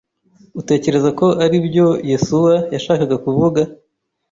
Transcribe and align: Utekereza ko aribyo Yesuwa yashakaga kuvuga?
Utekereza 0.59 1.09
ko 1.19 1.27
aribyo 1.43 1.87
Yesuwa 2.11 2.53
yashakaga 2.73 3.15
kuvuga? 3.25 3.61